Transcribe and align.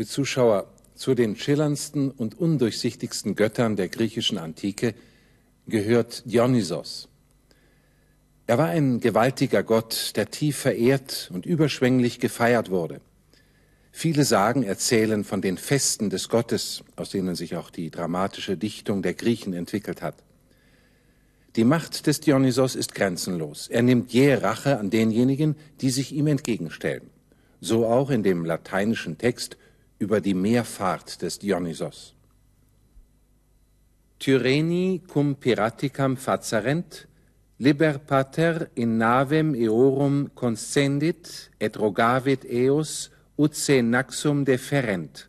Liebe 0.00 0.08
Zuschauer, 0.08 0.66
zu 0.94 1.14
den 1.14 1.36
schillerndsten 1.36 2.10
und 2.10 2.38
undurchsichtigsten 2.38 3.36
Göttern 3.36 3.76
der 3.76 3.90
griechischen 3.90 4.38
Antike 4.38 4.94
gehört 5.66 6.22
Dionysos. 6.24 7.10
Er 8.46 8.56
war 8.56 8.68
ein 8.68 9.00
gewaltiger 9.00 9.62
Gott, 9.62 10.12
der 10.16 10.30
tief 10.30 10.56
verehrt 10.56 11.30
und 11.34 11.44
überschwänglich 11.44 12.18
gefeiert 12.18 12.70
wurde. 12.70 13.02
Viele 13.92 14.24
Sagen 14.24 14.62
erzählen 14.62 15.22
von 15.22 15.42
den 15.42 15.58
Festen 15.58 16.08
des 16.08 16.30
Gottes, 16.30 16.82
aus 16.96 17.10
denen 17.10 17.34
sich 17.34 17.54
auch 17.56 17.68
die 17.68 17.90
dramatische 17.90 18.56
Dichtung 18.56 19.02
der 19.02 19.12
Griechen 19.12 19.52
entwickelt 19.52 20.00
hat. 20.00 20.14
Die 21.56 21.64
Macht 21.64 22.06
des 22.06 22.20
Dionysos 22.20 22.74
ist 22.74 22.94
grenzenlos. 22.94 23.68
Er 23.68 23.82
nimmt 23.82 24.14
jähe 24.14 24.40
Rache 24.40 24.78
an 24.78 24.88
denjenigen, 24.88 25.56
die 25.82 25.90
sich 25.90 26.12
ihm 26.12 26.26
entgegenstellen. 26.26 27.10
So 27.60 27.84
auch 27.84 28.08
in 28.08 28.22
dem 28.22 28.46
lateinischen 28.46 29.18
Text 29.18 29.58
über 30.00 30.20
die 30.20 30.34
Meerfahrt 30.34 31.22
des 31.22 31.38
Dionysos. 31.38 32.14
Tyreni 34.18 35.02
cum 35.06 35.34
piraticam 35.36 36.16
facerent, 36.16 37.06
liber 37.58 37.98
pater 37.98 38.70
in 38.74 38.96
navem 38.98 39.54
eorum 39.54 40.30
conscendit 40.34 41.50
et 41.60 41.76
rogavit 41.76 42.44
eos 42.44 43.10
ut 43.36 43.54
se 43.54 43.80
naxum 43.82 44.44
deferent. 44.44 45.28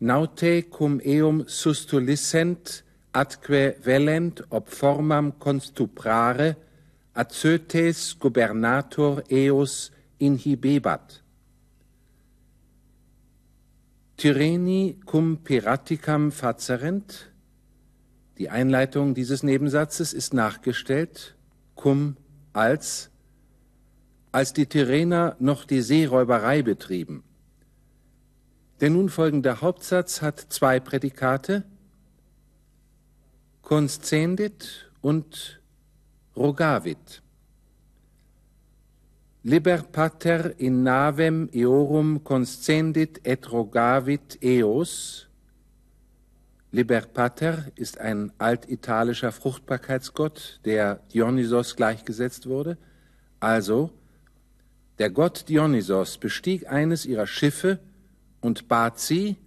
Naute 0.00 0.70
cum 0.70 1.00
eum 1.04 1.44
sustulissent 1.46 2.82
atque 3.12 3.76
velent 3.84 4.42
ob 4.50 4.70
formam 4.70 5.32
constuprare, 5.38 6.56
Acetes 7.12 8.14
gubernator 8.14 9.24
eos 9.28 9.90
inhibebat 10.22 11.19
Tyreni 14.20 15.00
cum 15.06 15.38
piraticam 15.38 16.30
facerent. 16.30 17.32
Die 18.36 18.50
Einleitung 18.50 19.14
dieses 19.14 19.42
Nebensatzes 19.42 20.12
ist 20.12 20.34
nachgestellt, 20.34 21.36
cum 21.74 22.18
als, 22.52 23.08
als 24.30 24.52
die 24.52 24.66
Tyrener 24.66 25.36
noch 25.38 25.64
die 25.64 25.80
Seeräuberei 25.80 26.60
betrieben. 26.60 27.24
Der 28.82 28.90
nun 28.90 29.08
folgende 29.08 29.62
Hauptsatz 29.62 30.20
hat 30.20 30.38
zwei 30.50 30.80
Prädikate, 30.80 31.64
conscendit 33.62 34.92
und 35.00 35.62
rogavit. 36.36 37.22
Liber 39.42 39.84
pater 39.90 40.52
in 40.58 40.82
navem 40.82 41.48
eorum 41.54 42.22
conscendit 42.22 43.20
et 43.24 43.50
rogavit 43.50 44.36
eos. 44.42 45.28
Liber 46.72 47.06
pater 47.06 47.72
ist 47.74 47.98
ein 47.98 48.32
altitalischer 48.36 49.32
Fruchtbarkeitsgott, 49.32 50.60
der 50.66 50.96
Dionysos 51.14 51.74
gleichgesetzt 51.74 52.48
wurde. 52.48 52.76
Also, 53.40 53.90
der 54.98 55.08
Gott 55.08 55.48
Dionysos 55.48 56.18
bestieg 56.18 56.70
eines 56.70 57.06
ihrer 57.06 57.26
Schiffe 57.26 57.78
und 58.42 58.68
bat 58.68 59.00
sie, 59.00 59.38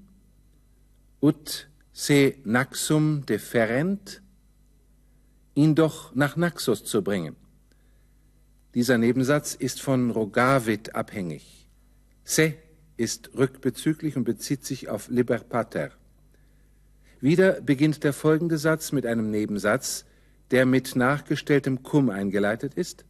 ut 1.21 1.69
se 1.91 2.33
Naxum 2.45 3.27
deferent, 3.27 4.23
ihn 5.53 5.75
doch 5.75 6.15
nach 6.15 6.35
Naxos 6.35 6.83
zu 6.83 7.03
bringen. 7.03 7.35
Dieser 8.75 8.97
Nebensatz 8.97 9.53
ist 9.53 9.81
von 9.81 10.09
Rogavit 10.09 10.95
abhängig. 10.95 11.69
Se 12.23 12.55
ist 12.97 13.31
rückbezüglich 13.37 14.17
und 14.17 14.23
bezieht 14.23 14.65
sich 14.65 14.89
auf 14.89 15.09
Liber 15.09 15.37
Pater. 15.37 15.91
Wieder 17.21 17.61
beginnt 17.61 18.03
der 18.03 18.13
folgende 18.13 18.57
Satz 18.57 18.91
mit 18.91 19.05
einem 19.05 19.29
Nebensatz, 19.29 20.05
der 20.49 20.65
mit 20.65 20.95
nachgestelltem 20.95 21.83
cum 21.83 22.09
eingeleitet 22.09 22.73
ist. 22.73 23.05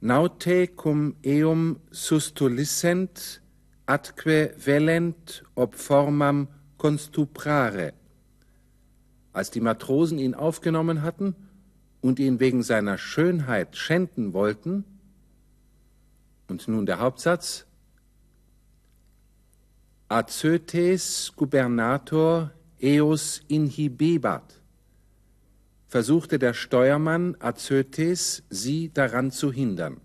Naute 0.00 0.66
cum 0.66 1.14
eum 1.24 1.78
sustulissent 1.92 3.40
atque 3.86 4.54
velent 4.58 5.44
ob 5.54 5.76
formam 5.76 6.48
constuprare. 6.78 7.92
Als 9.32 9.52
die 9.52 9.60
Matrosen 9.60 10.18
ihn 10.18 10.34
aufgenommen 10.34 11.02
hatten 11.02 11.36
und 12.02 12.18
ihn 12.18 12.40
wegen 12.40 12.62
seiner 12.62 12.98
Schönheit 12.98 13.76
schänden 13.76 14.34
wollten, 14.34 14.84
und 16.48 16.68
nun 16.68 16.84
der 16.84 16.98
Hauptsatz, 16.98 17.64
Azotes 20.08 21.32
Gubernator 21.34 22.52
eos 22.78 23.40
inhibebat, 23.48 24.60
versuchte 25.88 26.38
der 26.38 26.52
Steuermann 26.52 27.36
Azotes, 27.38 28.42
sie 28.50 28.92
daran 28.92 29.30
zu 29.30 29.50
hindern. 29.50 30.02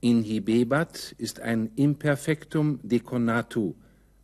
Inhibebat 0.00 1.14
ist 1.18 1.40
ein 1.40 1.70
Imperfektum 1.76 2.80
deconatu, 2.82 3.74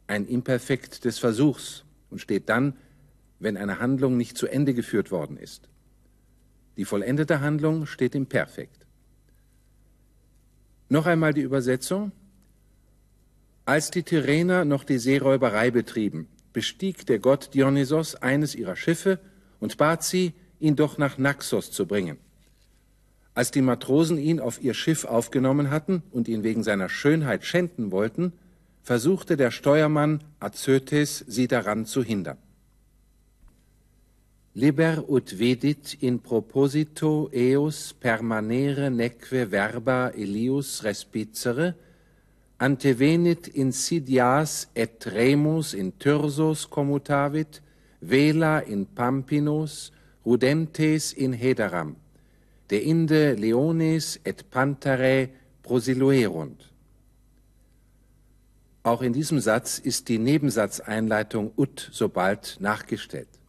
ein 0.09 0.27
Imperfekt 0.27 1.05
des 1.05 1.19
Versuchs 1.19 1.84
und 2.10 2.21
steht 2.21 2.49
dann, 2.49 2.77
wenn 3.39 3.56
eine 3.56 3.78
Handlung 3.78 4.16
nicht 4.16 4.37
zu 4.37 4.47
Ende 4.49 4.75
geführt 4.75 5.10
worden 5.10 5.37
ist. 5.37 5.70
Die 6.77 6.85
vollendete 6.85 7.41
Handlung 7.41 7.87
steht 7.87 8.15
im 8.15 8.27
Perfekt. 8.27 8.87
Noch 10.89 11.07
einmal 11.07 11.33
die 11.33 11.43
Übersetzung. 11.43 12.13
Als 13.65 13.91
die 13.91 14.03
Tyrener 14.03 14.65
noch 14.65 14.83
die 14.83 14.99
Seeräuberei 14.99 15.71
betrieben, 15.71 16.29
bestieg 16.53 17.07
der 17.07 17.21
Gott 17.21 17.55
Dionysos 17.55 18.17
eines 18.17 18.55
ihrer 18.55 18.77
Schiffe 18.77 19.21
und 19.61 19.77
bat 19.77 20.03
sie, 20.03 20.33
ihn 20.59 20.77
doch 20.77 20.99
nach 20.99 21.19
Naxos 21.19 21.71
zu 21.71 21.87
bringen. 21.87 22.19
Als 23.35 23.51
die 23.51 23.63
Matrosen 23.63 24.19
ihn 24.19 24.41
auf 24.41 24.61
ihr 24.61 24.75
Schiff 24.75 25.05
aufgenommen 25.05 25.71
hatten 25.71 26.03
und 26.11 26.29
ihn 26.29 26.43
wegen 26.43 26.63
seiner 26.63 26.89
Schönheit 26.89 27.45
schänden 27.45 27.93
wollten, 27.93 28.33
versuchte 28.83 29.37
der 29.37 29.51
Steuermann 29.51 30.25
Azotes, 30.41 31.25
sie 31.29 31.47
daran 31.47 31.87
zu 31.87 32.03
hindern. 32.03 32.39
Liber 34.60 35.04
ut 35.09 35.31
vedit 35.38 35.94
in 36.04 36.19
proposito 36.21 37.31
eos 37.32 37.94
permanere 37.97 38.91
neque 38.93 39.47
verba 39.48 40.10
Elius 40.12 40.82
respicere, 40.84 41.71
antevenit 42.60 43.48
insidias 43.56 44.66
et 44.75 45.06
remus 45.15 45.72
in 45.72 45.94
Tyrsos 45.97 46.66
commutavit, 46.69 47.62
vela 48.00 48.60
in 48.66 48.84
Pampinos, 48.84 49.93
rudentes 50.26 51.15
in 51.16 51.32
Hederam, 51.32 51.97
de 52.69 52.82
inde 52.84 53.34
leones 53.41 54.19
et 54.25 54.44
pantare 54.50 55.31
prosiluerunt. 55.62 56.69
Auch 58.82 59.00
in 59.00 59.15
diesem 59.15 59.41
Satz 59.41 59.78
ist 59.78 60.09
die 60.09 60.19
Nebensatzeinleitung 60.19 61.53
ut 61.56 61.88
sobald 61.92 62.59
nachgestellt. 62.60 63.40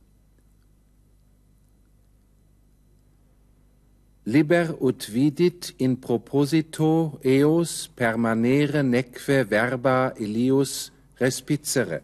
Liber 4.24 4.76
ut 4.80 5.08
vidit 5.09 5.74
in 5.78 5.96
proposito 5.98 7.18
eos 7.24 7.90
permanere 7.96 8.84
neque 8.84 9.48
verba 9.50 10.14
Elius 10.16 10.92
respicere. 11.18 12.04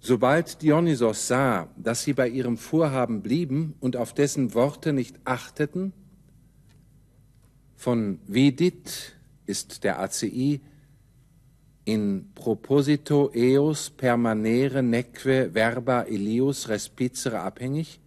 Sobald 0.00 0.60
Dionysos 0.60 1.28
sah, 1.28 1.68
dass 1.76 2.02
sie 2.02 2.14
bei 2.14 2.28
ihrem 2.28 2.56
Vorhaben 2.56 3.22
blieben 3.22 3.74
und 3.78 3.96
auf 3.96 4.12
dessen 4.12 4.54
Worte 4.54 4.92
nicht 4.92 5.14
achteten, 5.24 5.92
von 7.76 8.18
vidit 8.26 9.14
ist 9.46 9.84
der 9.84 10.00
ACI 10.00 10.60
in 11.84 12.32
proposito 12.34 13.30
eos 13.32 13.88
permanere 13.90 14.82
neque 14.82 15.50
verba 15.54 16.02
Elius 16.02 16.68
respicere 16.68 17.40
abhängig, 17.40 18.00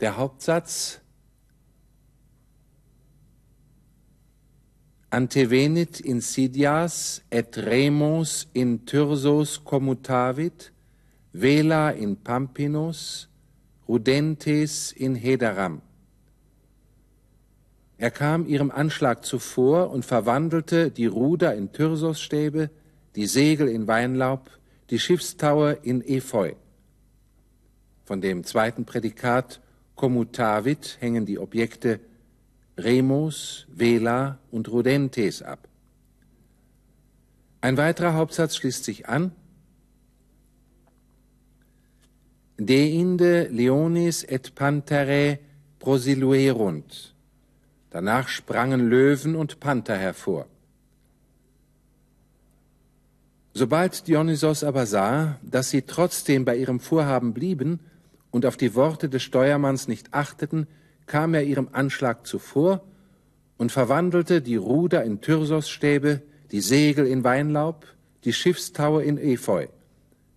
der 0.00 0.16
Hauptsatz 0.16 1.00
Antevenit 5.10 6.00
insidias 6.00 7.22
et 7.30 7.56
remus 7.56 8.48
in 8.52 8.84
Tyrsos 8.84 9.62
commutavit, 9.64 10.72
vela 11.32 11.90
in 11.90 12.16
Pampinos, 12.16 13.28
rudentes 13.86 14.90
in 14.90 15.14
Hederam. 15.14 15.82
Er 17.96 18.10
kam 18.10 18.44
ihrem 18.46 18.72
Anschlag 18.72 19.24
zuvor 19.24 19.90
und 19.90 20.04
verwandelte 20.04 20.90
die 20.90 21.06
Ruder 21.06 21.54
in 21.54 21.70
Tyrsosstäbe, 21.70 22.70
die 23.14 23.26
Segel 23.26 23.68
in 23.68 23.86
Weinlaub, 23.86 24.50
die 24.90 24.98
Schiffstaue 24.98 25.78
in 25.82 26.02
Efeu. 26.02 26.54
Von 28.04 28.20
dem 28.20 28.42
zweiten 28.42 28.84
Prädikat 28.84 29.60
commutavit 29.96 30.98
hängen 31.00 31.26
die 31.26 31.38
Objekte 31.38 32.00
Remus, 32.76 33.66
Vela 33.68 34.38
und 34.50 34.68
Rudentes 34.68 35.42
ab. 35.42 35.68
Ein 37.60 37.76
weiterer 37.76 38.14
Hauptsatz 38.14 38.56
schließt 38.56 38.84
sich 38.84 39.08
an. 39.08 39.32
Deinde 42.56 43.48
leonis 43.48 44.22
et 44.22 44.54
pantherae 44.54 45.38
prosiluerunt. 45.78 47.14
Danach 47.90 48.28
sprangen 48.28 48.88
Löwen 48.88 49.36
und 49.36 49.60
Panther 49.60 49.96
hervor. 49.96 50.46
Sobald 53.52 54.08
Dionysos 54.08 54.64
aber 54.64 54.84
sah, 54.84 55.38
dass 55.42 55.70
sie 55.70 55.82
trotzdem 55.82 56.44
bei 56.44 56.56
ihrem 56.56 56.80
Vorhaben 56.80 57.32
blieben 57.32 57.78
und 58.34 58.46
auf 58.46 58.56
die 58.56 58.74
Worte 58.74 59.08
des 59.08 59.22
Steuermanns 59.22 59.86
nicht 59.86 60.12
achteten, 60.12 60.66
kam 61.06 61.34
er 61.34 61.44
ihrem 61.44 61.68
Anschlag 61.70 62.26
zuvor 62.26 62.82
und 63.58 63.70
verwandelte 63.70 64.42
die 64.42 64.56
Ruder 64.56 65.04
in 65.04 65.20
Tyrsosstäbe, 65.20 66.20
die 66.50 66.60
Segel 66.60 67.06
in 67.06 67.22
Weinlaub, 67.22 67.86
die 68.24 68.32
Schiffstaue 68.32 69.04
in 69.04 69.18
Efeu. 69.18 69.68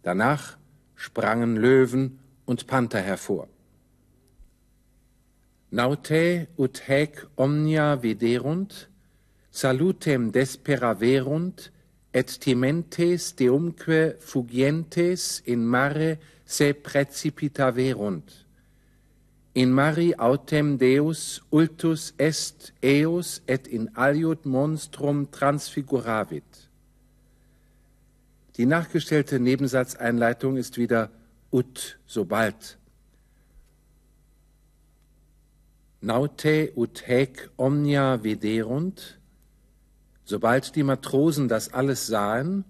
Danach 0.04 0.60
sprangen 0.94 1.56
Löwen 1.56 2.20
und 2.46 2.68
Panther 2.68 3.02
hervor. 3.02 3.48
Naute 5.72 6.50
ut 6.56 6.88
haec 6.88 7.28
omnia 7.36 8.04
viderunt, 8.04 8.92
salutem 9.50 10.32
desperaverunt, 10.32 11.72
et 12.18 12.40
timentes 12.40 13.36
deumque 13.36 14.16
fugientes 14.20 15.44
in 15.46 15.66
mare 15.66 16.18
se 16.46 16.74
precipitaverunt. 16.74 18.46
In 19.54 19.72
mari 19.72 20.14
autem 20.18 20.78
Deus 20.78 21.44
ultus 21.52 22.14
est 22.18 22.74
eos 22.82 23.42
et 23.48 23.68
in 23.68 23.90
aliud 23.96 24.46
monstrum 24.46 25.30
transfiguravit. 25.32 26.70
Die 28.56 28.66
nachgestellte 28.66 29.40
Nebensatzeinleitung 29.40 30.58
ist 30.58 30.78
wieder 30.80 31.12
ut, 31.52 32.00
sobald. 32.08 32.80
Naute 36.02 36.72
ut 36.76 37.04
haec 37.08 37.52
omnia 37.58 38.24
viderunt, 38.24 39.20
Sobald 40.30 40.76
die 40.76 40.84
Matrosen 40.84 41.48
das 41.48 41.74
alles 41.74 42.06
sahen, 42.06 42.66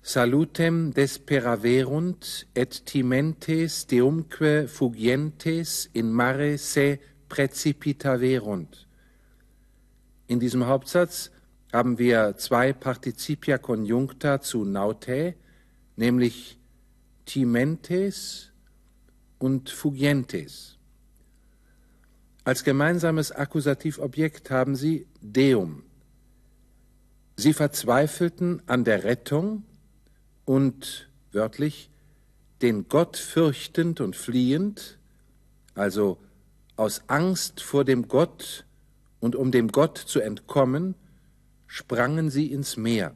salutem 0.00 0.94
desperaverunt 0.94 2.46
et 2.54 2.86
timentes 2.86 3.86
deumque 3.86 4.66
fugientes 4.66 5.90
in 5.92 6.10
mare 6.10 6.56
se 6.56 7.00
precipitaverunt. 7.28 8.88
In 10.26 10.40
diesem 10.40 10.64
Hauptsatz 10.68 11.30
haben 11.70 11.98
wir 11.98 12.38
zwei 12.38 12.72
Partizipia 12.72 13.58
conjuncta 13.58 14.40
zu 14.40 14.64
naute, 14.64 15.34
nämlich 15.96 16.58
timentes 17.26 18.52
und 19.38 19.68
fugientes. 19.68 20.73
Als 22.44 22.62
gemeinsames 22.62 23.32
Akkusativobjekt 23.32 24.50
haben 24.50 24.76
sie 24.76 25.06
Deum. 25.22 25.82
Sie 27.36 27.54
verzweifelten 27.54 28.62
an 28.66 28.84
der 28.84 29.02
Rettung 29.02 29.64
und 30.44 31.08
wörtlich 31.32 31.90
den 32.60 32.86
Gott 32.88 33.16
fürchtend 33.16 34.02
und 34.02 34.14
fliehend, 34.14 34.98
also 35.74 36.18
aus 36.76 37.02
Angst 37.06 37.62
vor 37.62 37.84
dem 37.84 38.08
Gott 38.08 38.66
und 39.20 39.36
um 39.36 39.50
dem 39.50 39.68
Gott 39.68 39.96
zu 39.96 40.20
entkommen, 40.20 40.94
sprangen 41.66 42.28
sie 42.30 42.52
ins 42.52 42.76
Meer. 42.76 43.14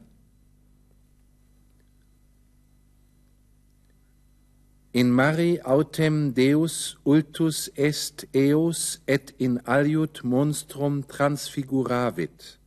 In 4.91 5.11
mari 5.11 5.61
autem 5.61 6.33
Deus 6.33 6.97
ultus 7.03 7.67
est 7.75 8.27
eos 8.33 9.01
et 9.05 9.35
in 9.37 9.59
aliud 9.67 10.23
monstrum 10.23 11.07
transfiguravit. 11.07 12.57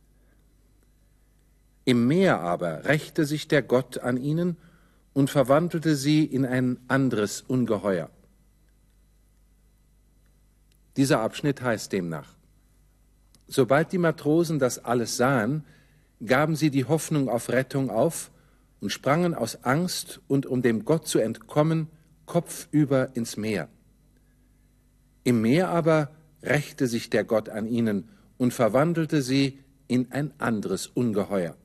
Im 1.83 2.07
Meer 2.07 2.39
aber 2.39 2.85
rächte 2.85 3.25
sich 3.25 3.49
der 3.49 3.61
Gott 3.61 3.97
an 3.97 4.15
ihnen 4.15 4.55
und 5.11 5.29
verwandelte 5.29 5.97
sie 5.97 6.23
in 6.23 6.45
ein 6.45 6.79
anderes 6.87 7.41
Ungeheuer. 7.41 8.09
Dieser 10.95 11.19
Abschnitt 11.19 11.61
heißt 11.61 11.91
demnach, 11.91 12.35
sobald 13.47 13.91
die 13.91 13.97
Matrosen 13.97 14.59
das 14.59 14.79
alles 14.79 15.17
sahen, 15.17 15.65
gaben 16.25 16.55
sie 16.55 16.69
die 16.69 16.85
Hoffnung 16.85 17.27
auf 17.27 17.49
Rettung 17.49 17.89
auf 17.89 18.31
und 18.79 18.91
sprangen 18.91 19.35
aus 19.35 19.65
Angst 19.65 20.21
und 20.29 20.45
um 20.45 20.61
dem 20.61 20.85
Gott 20.85 21.05
zu 21.05 21.19
entkommen, 21.19 21.89
kopfüber 22.25 23.15
ins 23.15 23.37
Meer. 23.37 23.69
Im 25.23 25.41
Meer 25.41 25.69
aber 25.69 26.11
rächte 26.41 26.87
sich 26.87 27.09
der 27.09 27.23
Gott 27.23 27.49
an 27.49 27.67
ihnen 27.67 28.09
und 28.37 28.53
verwandelte 28.53 29.21
sie 29.21 29.59
in 29.87 30.11
ein 30.11 30.33
anderes 30.39 30.87
Ungeheuer. 30.87 31.55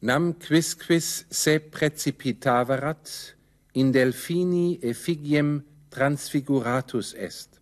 Nam 0.00 0.38
quisquis 0.38 1.26
se 1.30 1.58
precipitaverat 1.58 3.34
in 3.72 3.92
delphini 3.92 4.78
effigiem 4.82 5.64
transfiguratus 5.90 7.14
est. 7.14 7.60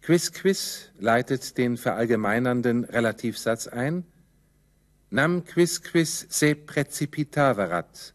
Quisquis 0.00 0.90
leitet 0.98 1.58
den 1.58 1.76
verallgemeinernden 1.76 2.84
Relativsatz 2.84 3.66
ein. 3.66 4.04
Nam 5.10 5.44
quisquis 5.44 6.26
se 6.30 6.54
precipitaverat 6.54 8.14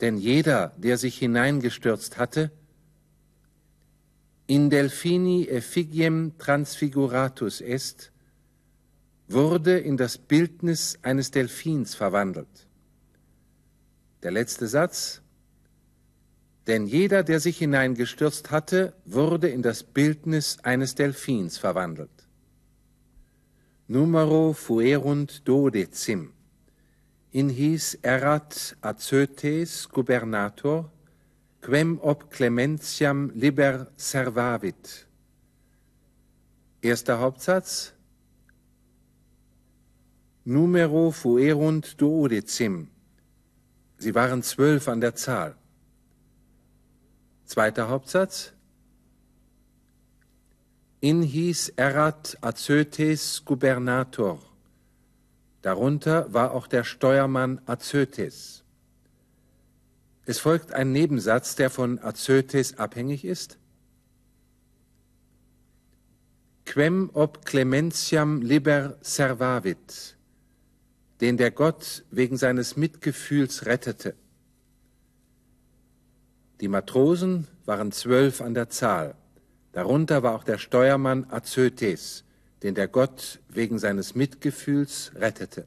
denn 0.00 0.18
jeder, 0.18 0.74
der 0.76 0.96
sich 0.98 1.18
hineingestürzt 1.18 2.18
hatte, 2.18 2.50
in 4.46 4.70
Delphini 4.70 5.46
effigiem 5.46 6.38
transfiguratus 6.38 7.60
est, 7.60 8.12
wurde 9.28 9.78
in 9.78 9.96
das 9.96 10.16
Bildnis 10.16 10.98
eines 11.02 11.30
Delphins 11.30 11.94
verwandelt. 11.94 12.66
Der 14.22 14.30
letzte 14.30 14.66
Satz, 14.66 15.20
denn 16.66 16.86
jeder, 16.86 17.22
der 17.22 17.40
sich 17.40 17.58
hineingestürzt 17.58 18.50
hatte, 18.50 18.94
wurde 19.04 19.48
in 19.48 19.62
das 19.62 19.82
Bildnis 19.82 20.58
eines 20.62 20.94
Delphins 20.94 21.58
verwandelt. 21.58 22.10
Numero 23.86 24.52
fuerunt 24.52 25.46
dodecim 25.46 26.32
in 27.30 27.50
his 27.50 27.98
erat 28.02 28.76
Azotes 28.80 29.88
gubernator, 29.88 30.90
quem 31.60 31.98
ob 32.00 32.30
clementiam 32.30 33.30
liber 33.34 33.88
servavit. 33.96 35.06
Erster 36.80 37.18
Hauptsatz. 37.18 37.92
Numero 40.44 41.10
fuerunt 41.10 42.00
duodecim. 42.00 42.88
Sie 43.98 44.14
waren 44.14 44.42
zwölf 44.42 44.88
an 44.88 45.00
der 45.00 45.14
Zahl. 45.14 45.56
Zweiter 47.44 47.88
Hauptsatz. 47.88 48.52
In 51.00 51.22
his 51.22 51.68
erat 51.70 52.38
Azotes 52.40 53.44
gubernator. 53.44 54.47
Darunter 55.62 56.32
war 56.32 56.52
auch 56.52 56.66
der 56.66 56.84
Steuermann 56.84 57.60
Azotes. 57.66 58.62
Es 60.24 60.38
folgt 60.38 60.72
ein 60.72 60.92
Nebensatz, 60.92 61.56
der 61.56 61.70
von 61.70 61.98
Azotes 61.98 62.78
abhängig 62.78 63.24
ist. 63.24 63.58
Quem 66.64 67.10
ob 67.14 67.46
clementiam 67.46 68.42
liber 68.42 68.98
servavit, 69.00 70.18
den 71.22 71.38
der 71.38 71.50
Gott 71.50 72.04
wegen 72.10 72.36
seines 72.36 72.76
Mitgefühls 72.76 73.64
rettete. 73.64 74.14
Die 76.60 76.68
Matrosen 76.68 77.48
waren 77.64 77.90
zwölf 77.90 78.40
an 78.40 78.52
der 78.52 78.68
Zahl. 78.68 79.14
Darunter 79.72 80.22
war 80.22 80.34
auch 80.34 80.44
der 80.44 80.58
Steuermann 80.58 81.26
Azotes, 81.30 82.24
den 82.62 82.74
der 82.74 82.88
Gott 82.88 83.40
wegen 83.48 83.78
seines 83.78 84.14
Mitgefühls 84.14 85.12
rettete. 85.14 85.66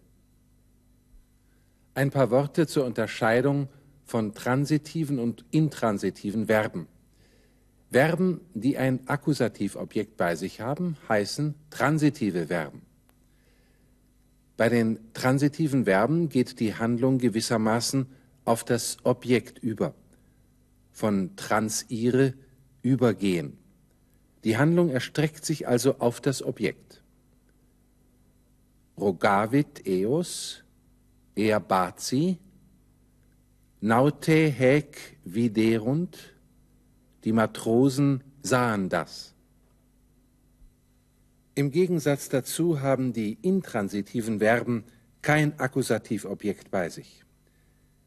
Ein 1.94 2.12
paar 2.12 2.32
Worte 2.32 2.68
zur 2.68 2.86
Unterscheidung 2.86 3.68
von 4.06 4.34
transitiven 4.34 5.20
und 5.20 5.46
intransitiven 5.52 6.48
Verben. 6.48 6.88
Verben, 7.92 8.42
die 8.54 8.78
ein 8.78 9.08
Akkusativobjekt 9.08 10.16
bei 10.16 10.36
sich 10.36 10.62
haben, 10.62 10.96
heißen 11.10 11.56
transitive 11.70 12.48
Verben. 12.48 12.82
Bei 14.56 14.70
den 14.70 15.00
transitiven 15.14 15.86
Verben 15.86 16.30
geht 16.30 16.60
die 16.60 16.76
Handlung 16.76 17.18
gewissermaßen 17.18 18.06
auf 18.46 18.64
das 18.64 18.98
Objekt 19.04 19.60
über. 19.60 19.94
Von 20.92 21.36
transire 21.36 22.34
übergehen. 22.82 23.58
Die 24.44 24.58
Handlung 24.58 24.90
erstreckt 24.90 25.46
sich 25.46 25.68
also 25.68 26.00
auf 26.00 26.20
das 26.22 26.42
Objekt. 26.44 27.04
Rogavit 28.98 29.88
eos, 29.88 30.64
eabazi, 31.36 32.38
naute 33.80 34.48
hec 34.48 35.18
viderunt, 35.24 36.18
die 37.24 37.34
Matrosen 37.34 38.24
sahen 38.42 38.90
das. 38.90 39.34
Im 41.54 41.72
Gegensatz 41.72 42.30
dazu 42.30 42.82
haben 42.82 43.14
die 43.14 43.38
intransitiven 43.42 44.40
Verben 44.40 44.86
kein 45.22 45.60
Akkusativobjekt 45.60 46.72
bei 46.72 46.90
sich. 46.90 47.24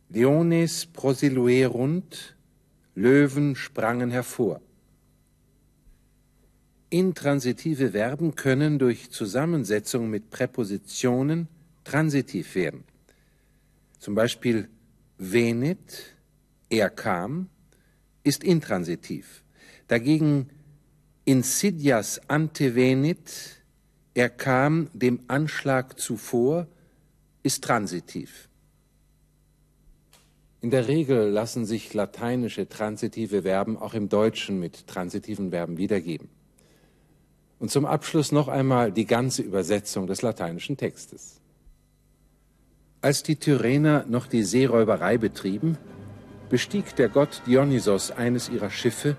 Leones 0.09 0.87
prosiluerunt, 0.87 2.37
Löwen 2.95 3.57
sprangen 3.57 4.11
hervor. 4.11 4.61
Intransitive 6.95 7.91
Verben 7.91 8.37
können 8.37 8.79
durch 8.79 9.11
Zusammensetzung 9.11 10.09
mit 10.11 10.31
Präpositionen 10.31 11.49
transitiv 11.83 12.55
werden. 12.55 12.85
Zum 13.99 14.15
Beispiel 14.15 14.69
venit, 15.19 16.15
er 16.71 16.91
kam, 16.91 17.49
ist 18.23 18.45
intransitiv. 18.45 19.43
Dagegen 19.89 20.51
insidias 21.25 22.21
antevenit, 22.31 23.65
er 24.15 24.31
kam 24.31 24.89
dem 24.93 25.19
Anschlag 25.27 25.99
zuvor, 25.99 26.69
ist 27.43 27.65
transitiv. 27.65 28.49
In 30.61 30.71
der 30.71 30.87
Regel 30.87 31.29
lassen 31.29 31.67
sich 31.67 31.93
lateinische 31.93 32.69
transitive 32.69 33.43
Verben 33.43 33.77
auch 33.77 33.95
im 33.95 34.09
Deutschen 34.09 34.61
mit 34.61 34.87
transitiven 34.87 35.51
Verben 35.51 35.77
wiedergeben. 35.77 36.29
Und 37.59 37.71
zum 37.71 37.87
Abschluss 37.87 38.33
noch 38.33 38.49
einmal 38.49 38.93
die 38.93 39.07
ganze 39.07 39.43
Übersetzung 39.43 40.07
des 40.07 40.23
lateinischen 40.23 40.77
Textes. 40.77 41.41
Als 43.01 43.23
die 43.23 43.37
Tyrener 43.37 44.05
noch 44.09 44.27
die 44.27 44.43
Seeräuberei 44.43 45.19
betrieben, 45.19 45.79
bestieg 46.49 46.97
der 46.97 47.09
Gott 47.09 47.43
Dionysos 47.47 48.11
eines 48.11 48.49
ihrer 48.49 48.71
Schiffe 48.71 49.17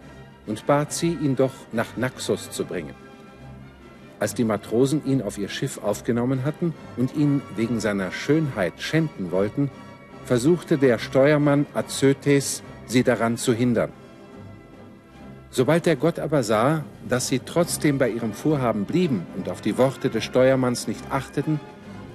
und 0.47 0.65
bat 0.65 0.93
sie, 0.93 1.13
ihn 1.13 1.35
doch 1.35 1.53
nach 1.71 1.97
Naxos 1.97 2.51
zu 2.51 2.65
bringen. 2.65 2.95
Als 4.19 4.33
die 4.33 4.43
Matrosen 4.43 5.05
ihn 5.05 5.21
auf 5.21 5.37
ihr 5.37 5.49
Schiff 5.49 5.77
aufgenommen 5.83 6.45
hatten 6.45 6.73
und 6.97 7.15
ihn 7.15 7.41
wegen 7.55 7.79
seiner 7.79 8.11
Schönheit 8.11 8.81
schänden 8.81 9.31
wollten, 9.31 9.69
versuchte 10.23 10.77
der 10.77 10.97
Steuermann 10.97 11.65
Azötes, 11.73 12.63
sie 12.87 13.03
daran 13.03 13.37
zu 13.37 13.53
hindern. 13.53 13.91
Sobald 15.55 15.85
der 15.85 15.95
Gott 15.95 16.19
aber 16.19 16.43
sah, 16.43 16.83
dass 17.07 17.29
sie 17.29 17.39
trotzdem 17.39 17.97
bei 17.97 18.09
ihrem 18.09 18.33
Vorhaben 18.33 18.83
blieben 18.83 19.25
und 19.37 19.47
auf 19.47 19.61
die 19.61 19.77
Worte 19.77 20.09
des 20.09 20.25
Steuermanns 20.25 20.85
nicht 20.85 20.99
achteten, 21.09 21.61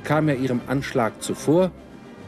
kam 0.05 0.29
er 0.29 0.37
ihrem 0.37 0.61
Anschlag 0.67 1.23
zuvor 1.23 1.71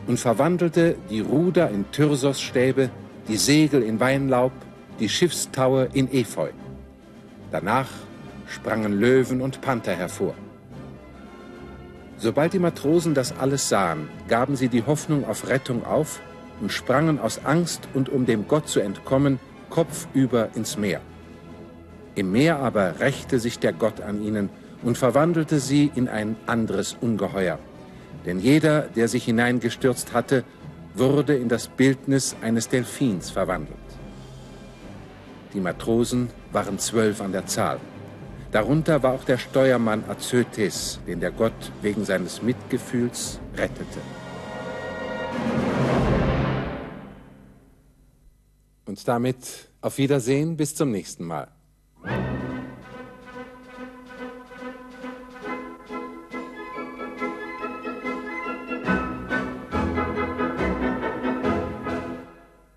und 0.07 0.19
verwandelte 0.19 0.97
die 1.11 1.21
Ruder 1.21 1.69
in 1.69 1.85
Tyrsosstäbe, 1.91 2.89
die 3.29 3.37
Segel 3.37 3.83
in 3.83 4.01
Weinlaub, 4.01 4.53
die 5.01 5.11
Schiffstaue 5.11 5.91
in 5.93 6.11
Efeu. 6.11 6.49
Danach 7.51 7.91
sprangen 8.47 8.99
Löwen 8.99 9.43
und 9.43 9.61
Panther 9.61 9.95
hervor. 9.95 10.33
Sobald 12.17 12.55
die 12.55 12.59
Matrosen 12.59 13.13
das 13.13 13.37
alles 13.37 13.69
sahen, 13.69 14.09
gaben 14.29 14.57
sie 14.57 14.69
die 14.69 14.87
Hoffnung 14.87 15.27
auf 15.27 15.47
Rettung 15.47 15.85
auf 15.85 16.21
und 16.63 16.73
sprangen 16.73 17.21
aus 17.21 17.45
Angst 17.45 17.87
und 17.93 18.09
um 18.09 18.25
dem 18.25 18.49
Gott 18.49 18.67
zu 18.67 18.81
entkommen, 18.81 19.39
kopfüber 19.73 20.51
ins 20.55 20.77
Meer. 20.77 21.01
Im 22.15 22.31
Meer 22.31 22.59
aber 22.59 23.01
rächte 23.01 23.41
sich 23.41 23.59
der 23.59 23.73
Gott 23.73 24.03
an 24.03 24.23
ihnen 24.23 24.51
und 24.83 24.99
verwandelte 24.99 25.61
sie 25.61 25.91
in 25.95 26.09
ein 26.09 26.37
anderes 26.47 26.95
Ungeheuer. 27.01 27.59
Denn 28.27 28.39
jeder, 28.39 28.83
der 28.83 29.09
sich 29.09 29.25
hineingestürzt 29.25 30.13
hatte, 30.13 30.45
wurde 30.95 31.35
in 31.37 31.49
das 31.49 31.69
Bildnis 31.69 32.37
eines 32.43 32.69
Delfins 32.69 33.31
verwandelt. 33.31 33.79
Die 35.55 35.61
Matrosen 35.61 36.29
waren 36.53 36.79
zwölf 36.79 37.23
an 37.23 37.33
der 37.33 37.47
Zahl. 37.47 37.79
Darunter 38.51 39.03
war 39.03 39.15
auch 39.15 39.25
der 39.25 39.39
Steuermann 39.39 40.05
Azötes, 40.07 41.01
den 41.07 41.21
der 41.21 41.31
Gott 41.31 41.73
wegen 41.81 42.05
seines 42.05 42.43
Mitgefühls 42.43 43.41
rettete. 43.57 44.01
Und 48.93 49.09
damit 49.09 49.71
auf 49.81 49.97
Wiedersehen 49.97 50.59
bis 50.59 50.75
zum 50.75 50.91
nächsten 50.91 51.25
Mal. 51.25 51.49